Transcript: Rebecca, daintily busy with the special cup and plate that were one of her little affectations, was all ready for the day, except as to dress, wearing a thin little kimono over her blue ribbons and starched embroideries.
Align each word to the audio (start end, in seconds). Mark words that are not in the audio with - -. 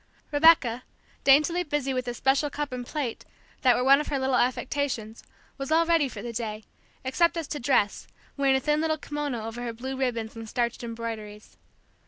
Rebecca, 0.31 0.81
daintily 1.23 1.61
busy 1.61 1.93
with 1.93 2.05
the 2.05 2.15
special 2.15 2.49
cup 2.49 2.71
and 2.71 2.83
plate 2.87 3.23
that 3.61 3.75
were 3.75 3.83
one 3.83 4.01
of 4.01 4.07
her 4.07 4.17
little 4.17 4.33
affectations, 4.35 5.21
was 5.59 5.71
all 5.71 5.85
ready 5.85 6.09
for 6.09 6.23
the 6.23 6.33
day, 6.33 6.63
except 7.03 7.37
as 7.37 7.47
to 7.49 7.59
dress, 7.59 8.07
wearing 8.35 8.55
a 8.55 8.59
thin 8.59 8.81
little 8.81 8.97
kimono 8.97 9.45
over 9.45 9.61
her 9.61 9.73
blue 9.73 9.95
ribbons 9.95 10.35
and 10.35 10.49
starched 10.49 10.83
embroideries. 10.83 11.55